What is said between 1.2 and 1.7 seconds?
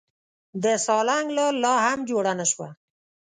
لار